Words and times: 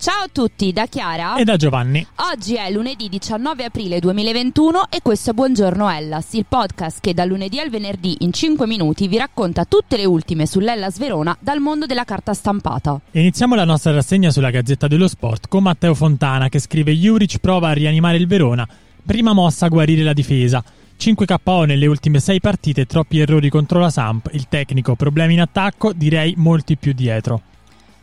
Ciao 0.00 0.22
a 0.22 0.28
tutti, 0.32 0.72
da 0.72 0.86
Chiara 0.86 1.36
e 1.36 1.44
da 1.44 1.56
Giovanni. 1.56 2.06
Oggi 2.32 2.54
è 2.54 2.70
lunedì 2.70 3.10
19 3.10 3.64
aprile 3.64 4.00
2021 4.00 4.86
e 4.88 5.02
questo 5.02 5.32
è 5.32 5.34
Buongiorno 5.34 5.90
Ellas, 5.90 6.32
il 6.32 6.46
podcast 6.48 7.00
che 7.02 7.12
dal 7.12 7.28
lunedì 7.28 7.60
al 7.60 7.68
venerdì 7.68 8.16
in 8.20 8.32
5 8.32 8.66
minuti 8.66 9.08
vi 9.08 9.18
racconta 9.18 9.66
tutte 9.66 9.98
le 9.98 10.06
ultime 10.06 10.46
sull'Ellas 10.46 10.96
Verona 10.96 11.36
dal 11.38 11.60
mondo 11.60 11.84
della 11.84 12.04
carta 12.04 12.32
stampata. 12.32 12.98
Iniziamo 13.10 13.54
la 13.54 13.66
nostra 13.66 13.92
rassegna 13.92 14.30
sulla 14.30 14.48
Gazzetta 14.48 14.88
dello 14.88 15.06
Sport 15.06 15.48
con 15.48 15.64
Matteo 15.64 15.94
Fontana 15.94 16.48
che 16.48 16.60
scrive 16.60 16.94
Juric 16.94 17.36
prova 17.36 17.68
a 17.68 17.72
rianimare 17.72 18.16
il 18.16 18.26
Verona, 18.26 18.66
prima 19.04 19.34
mossa 19.34 19.66
a 19.66 19.68
guarire 19.68 20.02
la 20.02 20.14
difesa. 20.14 20.64
5 20.96 21.26
KO 21.26 21.64
nelle 21.64 21.86
ultime 21.86 22.20
6 22.20 22.40
partite, 22.40 22.86
troppi 22.86 23.18
errori 23.18 23.50
contro 23.50 23.78
la 23.78 23.90
Samp, 23.90 24.30
il 24.32 24.48
tecnico, 24.48 24.94
problemi 24.94 25.34
in 25.34 25.42
attacco, 25.42 25.92
direi 25.92 26.32
molti 26.38 26.78
più 26.78 26.94
dietro. 26.94 27.42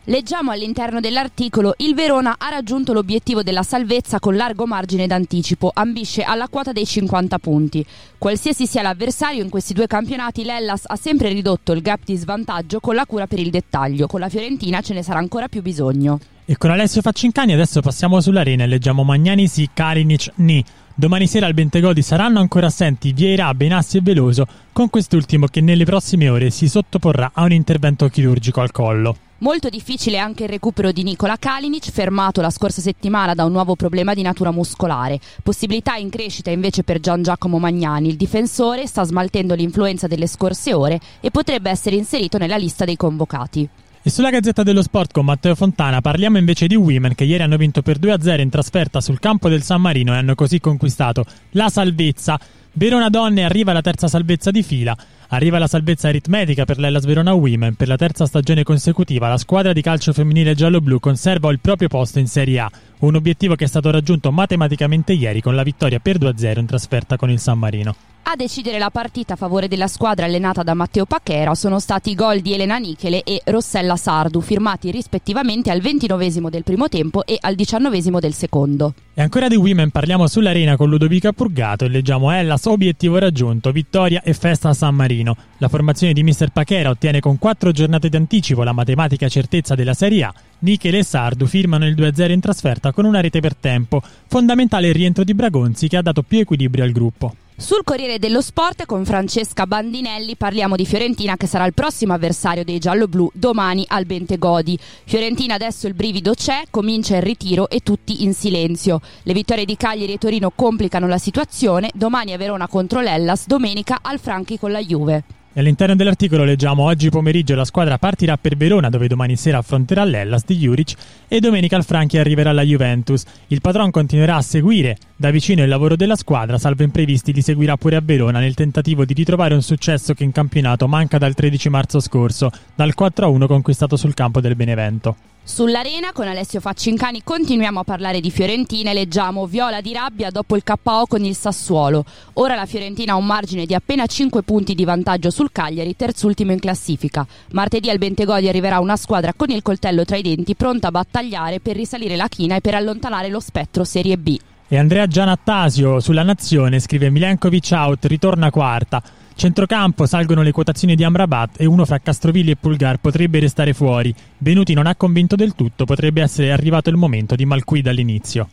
Leggiamo 0.10 0.52
all'interno 0.52 1.02
dell'articolo 1.02 1.74
il 1.80 1.94
Verona 1.94 2.36
ha 2.38 2.48
raggiunto 2.48 2.94
l'obiettivo 2.94 3.44
della 3.44 3.62
salvezza 3.62 4.20
con 4.20 4.38
largo 4.38 4.66
margine 4.66 5.06
d'anticipo, 5.06 5.70
ambisce 5.74 6.24
alla 6.24 6.48
quota 6.48 6.72
dei 6.72 6.86
50 6.86 7.38
punti. 7.40 7.86
Qualsiasi 8.18 8.66
sia 8.68 8.84
l'avversario 8.84 9.44
in 9.44 9.50
questi 9.50 9.74
due 9.74 9.86
campionati, 9.86 10.46
l'Ellas 10.46 10.84
ha 10.86 10.96
sempre 10.96 11.28
ridotto 11.28 11.74
il 11.74 11.82
gap 11.82 12.06
di 12.06 12.16
svantaggio 12.16 12.80
con 12.80 12.96
la 12.96 13.06
cura 13.06 13.28
per 13.28 13.40
il 13.40 13.50
dettaglio. 13.50 14.08
Con 14.08 14.22
la 14.22 14.30
Fiorentina 14.30 14.80
ce 14.80 14.94
ne 14.94 15.04
sarà 15.04 15.20
ancora 15.20 15.50
più 15.50 15.62
bisogno. 15.62 16.37
E 16.50 16.56
con 16.56 16.72
Alessio 16.72 17.02
Faccincani 17.02 17.52
adesso 17.52 17.82
passiamo 17.82 18.22
sull'arena 18.22 18.64
e 18.64 18.68
leggiamo 18.68 19.04
Magnani 19.04 19.50
sì, 19.50 19.70
Kalinic 19.74 20.32
ni. 20.36 20.64
Domani 20.96 21.28
sera 21.28 21.46
al 21.46 21.54
Bentegodi 21.54 22.02
saranno 22.02 22.40
ancora 22.40 22.68
assenti 22.68 23.12
Vieira, 23.12 23.54
Benassi 23.54 23.98
e 23.98 24.02
Veloso, 24.02 24.48
con 24.72 24.90
quest'ultimo 24.90 25.48
che 25.48 25.60
nelle 25.60 25.84
prossime 25.84 26.30
ore 26.30 26.50
si 26.50 26.70
sottoporrà 26.70 27.32
a 27.34 27.44
un 27.44 27.52
intervento 27.52 28.08
chirurgico 28.08 28.62
al 28.62 28.72
collo. 28.72 29.18
Molto 29.40 29.68
difficile 29.68 30.20
anche 30.20 30.44
il 30.44 30.50
recupero 30.50 30.94
di 30.94 31.04
Nicola 31.04 31.36
Kalinic, 31.38 31.92
fermato 31.92 32.40
la 32.40 32.50
scorsa 32.50 32.80
settimana 32.80 33.34
da 33.34 33.44
un 33.44 33.52
nuovo 33.52 33.76
problema 33.76 34.14
di 34.14 34.22
natura 34.22 34.52
muscolare. 34.52 35.20
Possibilità 35.44 35.96
in 35.96 36.10
crescita 36.10 36.50
invece 36.50 36.84
per 36.84 37.02
Gian 37.02 37.24
Giacomo 37.24 37.60
Magnani. 37.60 38.08
Il 38.08 38.16
difensore 38.16 38.88
sta 38.88 39.04
smaltendo 39.04 39.54
l'influenza 39.54 40.08
delle 40.08 40.28
scorse 40.28 40.74
ore 40.74 40.98
e 41.20 41.30
potrebbe 41.30 41.70
essere 41.70 41.98
inserito 41.98 42.38
nella 42.38 42.56
lista 42.56 42.86
dei 42.86 42.96
convocati. 42.96 43.70
E 44.08 44.10
sulla 44.10 44.30
Gazzetta 44.30 44.64
dello 44.64 44.82
Sport 44.82 45.12
con 45.12 45.26
Matteo 45.26 45.54
Fontana 45.54 46.00
parliamo 46.00 46.38
invece 46.38 46.68
di 46.68 46.78
Women 46.78 47.14
che 47.14 47.26
ieri 47.26 47.44
hanno 47.44 47.58
vinto 47.58 47.82
per 47.82 48.00
2-0 48.00 48.40
in 48.40 48.50
trasferta 48.50 49.02
sul 49.02 49.20
campo 49.20 49.50
del 49.50 49.64
San 49.64 49.82
Marino 49.82 50.14
e 50.14 50.16
hanno 50.16 50.34
così 50.34 50.62
conquistato 50.62 51.26
la 51.50 51.68
salvezza. 51.68 52.40
Verona 52.78 53.10
Donne 53.10 53.44
arriva 53.44 53.72
alla 53.72 53.82
terza 53.82 54.08
salvezza 54.08 54.52
di 54.52 54.62
fila. 54.62 54.96
Arriva 55.30 55.58
la 55.58 55.66
salvezza 55.66 56.10
aritmetica 56.10 56.64
per 56.64 56.78
l'Ellas 56.78 57.06
Verona 57.06 57.34
Women. 57.34 57.74
Per 57.74 57.88
la 57.88 57.96
terza 57.96 58.28
stagione 58.28 58.62
consecutiva 58.62 59.28
la 59.28 59.40
squadra 59.40 59.74
di 59.74 59.82
calcio 59.82 60.14
femminile 60.14 60.54
giallo-blu 60.54 61.00
conserva 61.00 61.50
il 61.50 61.60
proprio 61.60 61.88
posto 61.88 62.20
in 62.20 62.28
Serie 62.28 62.60
A, 62.60 62.70
un 63.00 63.16
obiettivo 63.16 63.56
che 63.56 63.66
è 63.66 63.68
stato 63.68 63.90
raggiunto 63.90 64.32
matematicamente 64.32 65.14
ieri 65.14 65.42
con 65.42 65.56
la 65.56 65.64
vittoria 65.64 65.98
per 65.98 66.20
2-0 66.20 66.60
in 66.60 66.66
trasferta 66.68 67.18
con 67.18 67.32
il 67.32 67.40
San 67.40 67.58
Marino. 67.58 67.96
A 68.30 68.36
decidere 68.36 68.78
la 68.78 68.90
partita 68.90 69.34
a 69.34 69.38
favore 69.38 69.70
della 69.70 69.88
squadra 69.88 70.26
allenata 70.26 70.62
da 70.62 70.74
Matteo 70.74 71.06
Pacchera 71.06 71.56
sono 71.56 71.80
stati 71.80 72.10
i 72.10 72.14
gol 72.14 72.42
di 72.42 72.54
Elena 72.54 72.78
Nichele 72.78 73.24
e 73.24 73.42
Rossella 73.46 73.96
Sardu, 73.96 74.42
firmati 74.42 74.92
rispettivamente 74.92 75.72
al 75.72 75.80
ventinovesimo 75.80 76.50
del 76.50 76.64
primo 76.64 76.90
tempo 76.90 77.26
e 77.26 77.38
al 77.40 77.56
diciannovesimo 77.56 78.20
del 78.20 78.34
secondo. 78.34 78.94
E 79.14 79.22
ancora 79.22 79.48
di 79.48 79.56
Women 79.56 79.92
parliamo 79.92 80.28
sull'arena 80.28 80.76
con 80.76 80.90
Ludovica 80.90 81.32
Purgato 81.32 81.86
e 81.86 81.88
leggiamo 81.88 82.30
Ellas 82.30 82.66
obiettivo 82.72 83.18
raggiunto, 83.18 83.72
vittoria 83.72 84.22
e 84.24 84.34
festa 84.34 84.70
a 84.70 84.74
San 84.74 84.96
Marino. 84.96 85.36
La 85.58 85.68
formazione 85.68 86.14
di 86.14 86.24
Mister 86.24 86.52
Pachera 86.52 86.90
ottiene 86.90 87.20
con 87.20 87.38
quattro 87.38 87.72
giornate 87.72 88.10
di 88.10 88.16
anticipo 88.16 88.64
la 88.64 88.74
matematica 88.74 89.28
certezza 89.28 89.76
della 89.76 89.94
Serie 89.94 90.24
A. 90.24 90.34
Nichele 90.60 91.00
e 91.00 91.04
Sardu 91.04 91.46
firmano 91.46 91.88
il 91.88 91.96
2-0 91.96 92.32
in 92.32 92.40
trasferta 92.40 92.92
con 92.92 93.06
una 93.06 93.22
rete 93.22 93.40
per 93.40 93.56
tempo. 93.56 94.02
Fondamentale 94.28 94.88
il 94.88 94.94
rientro 94.94 95.24
di 95.24 95.34
Bragonzi 95.34 95.88
che 95.88 95.98
ha 95.98 96.02
dato 96.02 96.24
più 96.24 96.40
equilibrio 96.40 96.84
al 96.84 96.92
gruppo. 96.92 97.36
Sul 97.60 97.84
Corriere 97.84 98.20
dello 98.20 98.40
Sport 98.40 98.86
con 98.86 99.04
Francesca 99.04 99.66
Bandinelli 99.66 100.36
parliamo 100.36 100.76
di 100.76 100.86
Fiorentina 100.86 101.38
che 101.38 101.48
sarà 101.48 101.66
il 101.66 101.74
prossimo 101.74 102.14
avversario 102.14 102.64
dei 102.64 102.78
gialloblu 102.78 103.32
domani 103.34 103.84
al 103.88 104.06
Bentegodi. 104.06 104.78
Fiorentina 104.78 105.56
adesso 105.56 105.88
il 105.88 105.96
brivido 105.96 106.36
c'è, 106.36 106.66
comincia 106.70 107.16
il 107.16 107.24
ritiro 107.24 107.68
e 107.68 107.80
tutti 107.80 108.24
in 108.24 108.36
silenzio. 108.36 109.02
Le 109.24 109.34
vittorie 109.34 109.66
di 109.66 109.76
Cagliari 109.76 110.14
e 110.14 110.18
Torino 110.20 110.52
complicano 110.54 111.08
la 111.08 111.18
situazione, 111.18 111.90
domani 111.96 112.32
a 112.32 112.38
Verona 112.38 112.68
contro 112.68 113.02
l'Ellas, 113.02 113.48
domenica 113.48 114.02
al 114.04 114.20
Franchi 114.20 114.60
con 114.60 114.72
la 114.72 114.80
Juve. 114.80 115.37
All'interno 115.58 115.96
dell'articolo 115.96 116.44
leggiamo 116.44 116.84
oggi 116.84 117.10
pomeriggio 117.10 117.56
la 117.56 117.66
squadra 117.66 117.98
partirà 117.98 118.38
per 118.38 118.56
Verona 118.56 118.92
dove 118.92 119.08
domani 119.08 119.36
sera 119.36 119.58
affronterà 119.58 120.04
l'Ellas 120.04 120.46
di 120.46 120.56
Juric 120.56 120.94
e 121.28 121.40
domenica 121.40 121.76
al 121.76 121.84
Franchi 121.84 122.20
arriverà 122.20 122.52
la 122.52 122.62
Juventus. 122.62 123.24
Il 123.48 123.60
patron 123.60 123.90
continuerà 123.90 124.36
a 124.36 124.44
seguire 124.44 124.98
da 125.16 125.32
vicino 125.32 125.64
il 125.64 125.70
lavoro 125.70 125.96
della 125.96 126.16
squadra, 126.16 126.60
salvo 126.60 126.84
imprevisti 126.84 127.34
li 127.34 127.42
seguirà 127.42 127.76
pure 127.76 127.96
a 127.96 128.02
Verona 128.04 128.38
nel 128.38 128.54
tentativo 128.54 129.04
di 129.04 129.16
ritrovare 129.16 129.56
un 129.56 129.64
successo 129.64 130.14
che 130.14 130.24
in 130.24 130.32
campionato 130.32 130.88
manca 130.88 131.18
dal 131.18 131.34
13 131.34 131.70
marzo 131.70 132.00
scorso, 132.02 132.52
dal 132.76 132.94
4-1 132.96 133.48
conquistato 133.48 133.96
sul 133.96 134.14
campo 134.14 134.40
del 134.40 134.56
Benevento. 134.56 135.37
Sull'arena 135.48 136.12
con 136.12 136.28
Alessio 136.28 136.60
Faccincani 136.60 137.22
continuiamo 137.24 137.80
a 137.80 137.84
parlare 137.86 138.20
di 138.20 138.32
Fiorentina 138.32 138.92
e 138.92 138.94
leggiamo 138.94 139.46
Viola 139.46 139.80
di 139.80 139.94
rabbia 139.94 140.30
dopo 140.30 140.58
il 140.58 140.62
KO 140.62 141.06
con 141.08 141.24
il 141.24 141.36
Sassuolo. 141.36 142.04
Ora 142.34 142.54
la 142.54 142.66
Fiorentina 142.66 143.14
ha 143.14 143.16
un 143.16 143.26
margine 143.26 143.66
di 143.66 143.74
appena 143.74 144.06
5 144.06 144.44
punti 144.44 144.76
di 144.76 144.84
vantaggio 144.84 145.30
sul 145.30 145.54
Cagliari, 145.54 145.96
terzultimo 145.96 146.52
in 146.52 146.60
classifica. 146.60 147.26
Martedì 147.54 147.90
al 147.90 147.98
Bentegodi 147.98 148.50
arriverà 148.50 148.80
una 148.80 148.98
squadra 148.98 149.32
con 149.34 149.50
il 149.50 149.62
coltello 149.62 150.04
tra 150.04 150.18
i 150.18 150.22
denti 150.22 150.54
pronta 150.54 150.90
a 150.90 150.92
battagliare 150.92 151.62
per 151.62 151.78
risalire 151.78 152.18
la 152.18 152.28
china 152.28 152.56
e 152.58 152.62
per 152.62 152.76
allontanare 152.76 153.30
lo 153.30 153.40
spettro 153.40 153.86
Serie 153.86 154.18
B. 154.18 154.38
E 154.68 154.78
Andrea 154.78 155.08
Gianattasio 155.08 156.02
sulla 156.02 156.24
Nazione 156.24 156.82
scrive 156.82 157.10
Milenkovic 157.10 157.70
out, 157.72 158.04
ritorna 158.04 158.52
quarta. 158.52 159.02
Centrocampo 159.38 160.08
salgono 160.08 160.42
le 160.42 160.52
quotazioni 160.52 160.96
di 160.96 161.04
Amrabat 161.04 161.62
e 161.62 161.68
uno 161.68 161.86
fra 161.86 162.00
Castrovilli 162.00 162.50
e 162.50 162.56
Pulgar 162.56 162.98
potrebbe 162.98 163.40
restare 163.40 163.72
fuori. 163.72 164.12
Benuti 164.36 164.74
non 164.74 164.88
ha 164.88 164.96
convinto 164.96 165.36
del 165.36 165.54
tutto, 165.54 165.86
potrebbe 165.86 166.24
essere 166.24 166.52
arrivato 166.52 166.90
il 166.90 166.96
momento 166.96 167.36
di 167.36 167.46
Malqui 167.46 167.84
dall'inizio. 167.84 168.50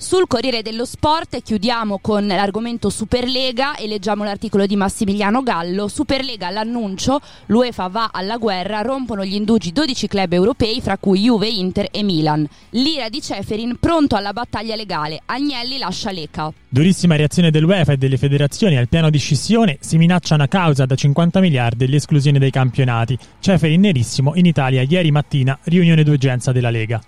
Sul 0.00 0.26
Corriere 0.26 0.62
dello 0.62 0.86
Sport 0.86 1.42
chiudiamo 1.42 1.98
con 1.98 2.26
l'argomento 2.26 2.88
Superlega 2.88 3.76
e 3.76 3.86
leggiamo 3.86 4.24
l'articolo 4.24 4.64
di 4.64 4.74
Massimiliano 4.74 5.42
Gallo. 5.42 5.88
Superlega 5.88 6.46
all'annuncio, 6.46 7.20
l'UEFA 7.46 7.88
va 7.88 8.08
alla 8.10 8.38
guerra, 8.38 8.80
rompono 8.80 9.26
gli 9.26 9.34
indugi 9.34 9.72
12 9.72 10.08
club 10.08 10.32
europei 10.32 10.80
fra 10.80 10.96
cui 10.96 11.20
Juve, 11.20 11.48
Inter 11.48 11.88
e 11.90 12.02
Milan. 12.02 12.48
L'ira 12.70 13.10
di 13.10 13.20
Ceferin 13.20 13.76
pronto 13.78 14.16
alla 14.16 14.32
battaglia 14.32 14.74
legale, 14.74 15.20
Agnelli 15.26 15.76
lascia 15.76 16.10
l'ECA. 16.10 16.50
Durissima 16.66 17.16
reazione 17.16 17.50
dell'UEFA 17.50 17.92
e 17.92 17.96
delle 17.98 18.16
federazioni 18.16 18.78
al 18.78 18.88
piano 18.88 19.10
di 19.10 19.18
scissione, 19.18 19.76
si 19.80 19.98
minaccia 19.98 20.34
una 20.34 20.48
causa 20.48 20.86
da 20.86 20.94
50 20.94 21.40
miliardi 21.40 21.84
e 21.84 21.88
l'esclusione 21.88 22.38
dei 22.38 22.50
campionati. 22.50 23.18
Ceferin 23.38 23.82
nerissimo 23.82 24.32
in 24.34 24.46
Italia 24.46 24.80
ieri 24.80 25.10
mattina, 25.10 25.58
riunione 25.64 26.04
d'urgenza 26.04 26.52
della 26.52 26.70
Lega. 26.70 26.98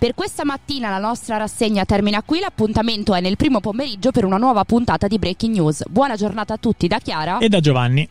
Per 0.00 0.14
questa 0.14 0.46
mattina 0.46 0.88
la 0.88 0.96
nostra 0.96 1.36
rassegna 1.36 1.84
termina 1.84 2.22
qui, 2.22 2.40
l'appuntamento 2.40 3.14
è 3.14 3.20
nel 3.20 3.36
primo 3.36 3.60
pomeriggio 3.60 4.12
per 4.12 4.24
una 4.24 4.38
nuova 4.38 4.64
puntata 4.64 5.06
di 5.06 5.18
Breaking 5.18 5.56
News. 5.56 5.82
Buona 5.90 6.16
giornata 6.16 6.54
a 6.54 6.56
tutti 6.56 6.88
da 6.88 6.98
Chiara 7.00 7.36
e 7.36 7.50
da 7.50 7.60
Giovanni. 7.60 8.08